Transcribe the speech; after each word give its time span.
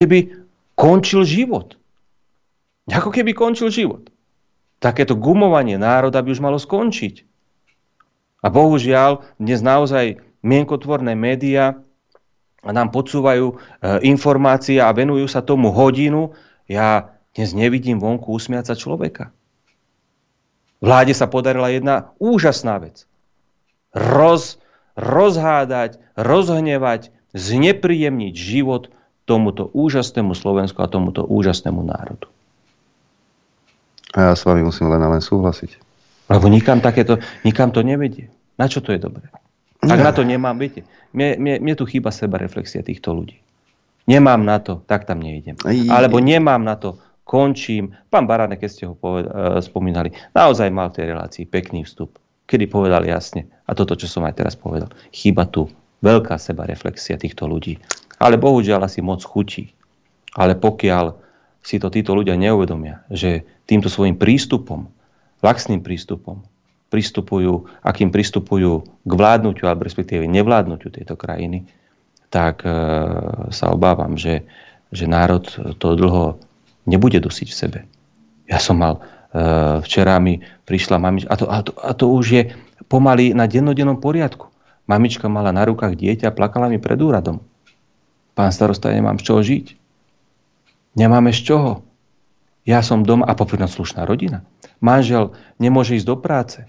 keby 0.00 0.32
končil 0.80 1.28
život. 1.28 1.76
Ako 2.88 3.12
keby 3.12 3.36
končil 3.36 3.68
život. 3.68 4.08
Takéto 4.80 5.12
gumovanie 5.12 5.76
národa 5.76 6.24
by 6.24 6.32
už 6.32 6.40
malo 6.40 6.56
skončiť. 6.56 7.28
A 8.40 8.48
bohužiaľ, 8.48 9.20
dnes 9.36 9.60
naozaj 9.60 10.24
mienkotvorné 10.40 11.12
médiá 11.12 11.76
nám 12.64 12.88
podsúvajú 12.88 13.52
e, 13.52 13.54
informácie 14.08 14.80
a 14.80 14.88
venujú 14.96 15.28
sa 15.28 15.44
tomu 15.44 15.68
hodinu. 15.68 16.32
Ja 16.64 17.12
dnes 17.36 17.52
nevidím 17.52 18.00
vonku 18.00 18.32
usmiať 18.32 18.72
človeka. 18.80 19.36
Vláde 20.80 21.12
sa 21.12 21.28
podarila 21.28 21.68
jedna 21.68 22.16
úžasná 22.16 22.80
vec. 22.80 23.04
Roz, 23.92 24.56
rozhádať, 24.96 26.00
rozhnevať, 26.16 27.12
znepríjemniť 27.36 28.32
život 28.32 28.88
tomuto 29.24 29.70
úžasnému 29.72 30.34
Slovensku 30.34 30.80
a 30.82 30.90
tomuto 30.90 31.24
úžasnému 31.26 31.80
národu. 31.84 32.26
A 34.14 34.30
ja 34.30 34.34
s 34.34 34.42
vami 34.42 34.66
musím 34.66 34.90
len 34.90 35.02
a 35.02 35.08
len 35.10 35.22
súhlasiť. 35.22 35.78
Lebo 36.30 36.46
nikam, 36.50 36.82
takéto, 36.82 37.18
nikam 37.46 37.70
to 37.70 37.82
nevedie. 37.82 38.30
Na 38.58 38.66
čo 38.66 38.82
to 38.82 38.90
je 38.94 38.98
dobré? 38.98 39.26
Ak 39.80 39.98
na 39.98 40.12
to 40.12 40.26
nemám, 40.26 40.60
viete, 40.60 40.84
mne, 41.16 41.40
mne, 41.40 41.54
mne 41.62 41.74
tu 41.74 41.88
chýba 41.88 42.12
seba 42.12 42.36
reflexia 42.36 42.84
týchto 42.84 43.16
ľudí. 43.16 43.40
Nemám 44.04 44.42
na 44.42 44.60
to, 44.60 44.82
tak 44.84 45.08
tam 45.08 45.22
nejdem. 45.22 45.56
Alebo 45.88 46.20
nemám 46.20 46.60
na 46.60 46.76
to, 46.76 47.00
končím. 47.24 47.94
Pán 48.10 48.26
Barane, 48.26 48.58
keď 48.58 48.68
ste 48.68 48.84
ho 48.90 48.98
poved- 48.98 49.30
uh, 49.30 49.62
spomínali, 49.62 50.10
naozaj 50.34 50.68
mal 50.68 50.90
v 50.90 50.96
tej 51.00 51.06
relácii 51.14 51.44
pekný 51.46 51.86
vstup, 51.86 52.18
kedy 52.50 52.66
povedal 52.66 53.06
jasne, 53.06 53.46
a 53.64 53.72
toto, 53.72 53.94
čo 53.94 54.10
som 54.10 54.26
aj 54.26 54.34
teraz 54.42 54.58
povedal, 54.58 54.90
chýba 55.14 55.46
tu 55.46 55.70
veľká 56.00 56.36
seba 56.40 56.68
reflexia 56.68 57.20
týchto 57.20 57.48
ľudí. 57.48 57.80
Ale 58.20 58.36
bohužiaľ 58.36 58.84
asi 58.88 59.00
moc 59.00 59.24
chutí. 59.24 59.72
Ale 60.36 60.56
pokiaľ 60.56 61.16
si 61.60 61.76
to 61.76 61.92
títo 61.92 62.16
ľudia 62.16 62.36
neuvedomia, 62.40 63.04
že 63.12 63.44
týmto 63.68 63.92
svojim 63.92 64.16
prístupom, 64.16 64.88
laxným 65.44 65.84
prístupom, 65.84 66.44
pristupujú, 66.90 67.70
akým 67.86 68.10
pristupujú 68.10 68.82
k 68.82 69.12
vládnutiu, 69.12 69.70
alebo 69.70 69.86
respektíve 69.86 70.26
nevládnutiu 70.26 70.90
tejto 70.90 71.14
krajiny, 71.14 71.64
tak 72.34 72.66
e, 72.66 72.70
sa 73.54 73.70
obávam, 73.70 74.18
že, 74.18 74.42
že 74.90 75.06
národ 75.06 75.46
to 75.78 75.94
dlho 75.94 76.42
nebude 76.90 77.22
dusiť 77.22 77.48
v 77.50 77.58
sebe. 77.58 77.80
Ja 78.50 78.58
som 78.58 78.82
mal, 78.82 78.98
e, 78.98 79.00
včera 79.86 80.18
mi 80.18 80.42
prišla 80.66 80.98
mamička, 80.98 81.30
a 81.30 81.36
to, 81.38 81.46
a, 81.46 81.58
to, 81.62 81.72
a 81.78 81.90
to 81.94 82.06
už 82.10 82.26
je 82.26 82.42
pomaly 82.90 83.38
na 83.38 83.46
dennodennom 83.46 84.02
poriadku. 84.02 84.49
Mamička 84.90 85.30
mala 85.30 85.54
na 85.54 85.62
rukách 85.62 85.94
dieťa, 85.94 86.34
plakala 86.34 86.66
mi 86.66 86.82
pred 86.82 86.98
úradom. 86.98 87.38
Pán 88.34 88.50
starosta, 88.50 88.90
ja 88.90 88.98
nemám 88.98 89.22
z 89.22 89.30
čoho 89.30 89.40
žiť. 89.46 89.66
Nemáme 90.98 91.30
z 91.30 91.46
čoho. 91.46 91.86
Ja 92.66 92.82
som 92.82 93.06
doma 93.06 93.22
a 93.22 93.38
popríklad 93.38 93.70
slušná 93.70 94.02
rodina. 94.02 94.42
Manžel 94.82 95.30
nemôže 95.62 95.94
ísť 95.94 96.08
do 96.10 96.16
práce. 96.18 96.66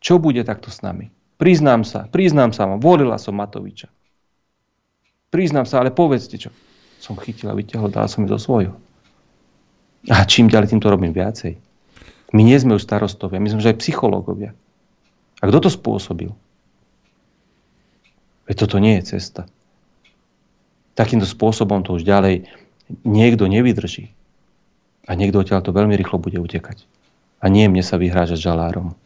Čo 0.00 0.16
bude 0.16 0.40
takto 0.40 0.72
s 0.72 0.80
nami? 0.80 1.12
Priznám 1.36 1.84
sa, 1.84 2.08
priznám 2.08 2.56
sa 2.56 2.64
vám, 2.64 2.80
volila 2.80 3.20
som 3.20 3.36
Matoviča. 3.36 3.92
Priznám 5.28 5.68
sa, 5.68 5.84
ale 5.84 5.92
povedzte 5.92 6.40
čo. 6.40 6.48
Som 6.96 7.20
chytila, 7.20 7.52
vyťahol, 7.52 7.92
dala 7.92 8.08
som 8.08 8.24
mi 8.24 8.32
zo 8.32 8.40
svojho. 8.40 8.72
A 10.08 10.24
čím 10.24 10.48
ďalej, 10.48 10.72
tým 10.72 10.80
to 10.80 10.88
robím 10.88 11.12
viacej. 11.12 11.60
My 12.32 12.40
nie 12.40 12.56
sme 12.56 12.80
už 12.80 12.88
starostovia, 12.88 13.36
my 13.36 13.52
sme 13.52 13.60
už 13.60 13.76
aj 13.76 13.80
psychológovia. 13.84 14.56
A 15.38 15.46
kto 15.46 15.68
to 15.68 15.70
spôsobil? 15.70 16.32
Veď 18.48 18.64
toto 18.64 18.80
nie 18.80 18.96
je 18.98 19.14
cesta. 19.14 19.44
Takýmto 20.96 21.28
spôsobom 21.28 21.84
to 21.84 21.94
už 21.94 22.02
ďalej 22.02 22.48
niekto 23.04 23.44
nevydrží. 23.44 24.10
A 25.04 25.14
niekto 25.14 25.44
odtiaľ 25.44 25.60
to 25.60 25.76
veľmi 25.76 25.92
rýchlo 25.94 26.16
bude 26.16 26.40
utekať. 26.40 26.88
A 27.38 27.52
nie 27.52 27.68
mne 27.68 27.84
sa 27.84 28.00
vyhrážať 28.00 28.40
žalárom. 28.40 28.96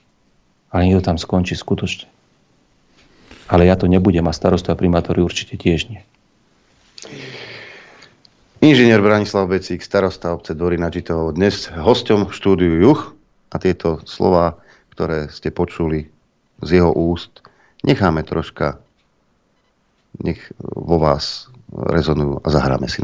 Ale 0.71 0.89
niekto 0.89 1.05
tam 1.05 1.19
skončí 1.19 1.59
skutočne. 1.59 2.09
Ale 3.51 3.69
ja 3.69 3.77
to 3.77 3.91
nebudem 3.91 4.25
a 4.31 4.33
starosta 4.33 4.73
a 4.73 4.79
primátori 4.79 5.21
určite 5.21 5.59
tiež 5.59 5.91
nie. 5.91 6.01
Inžinier 8.63 9.03
Branislav 9.03 9.51
Becík, 9.51 9.83
starosta 9.83 10.31
obce 10.31 10.55
Dorina 10.55 10.87
Žitovo, 10.87 11.35
dnes 11.35 11.67
hosťom 11.67 12.31
v 12.31 12.33
štúdiu 12.33 12.79
Juch 12.79 13.11
a 13.51 13.59
tieto 13.59 13.99
slova, 14.07 14.63
ktoré 14.95 15.27
ste 15.35 15.51
počuli 15.51 16.07
z 16.63 16.79
jeho 16.79 16.95
úst, 16.95 17.43
necháme 17.83 18.23
troška, 18.23 18.79
nech 20.21 20.53
vo 20.77 21.01
vás 21.01 21.49
rezonujú 21.73 22.45
a 22.45 22.49
zahráme 22.53 22.85
si 22.85 23.01